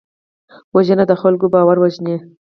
وژنه 0.75 1.03
د 1.07 1.13
خلکو 1.21 1.45
باور 1.53 1.77
وژني 1.79 2.15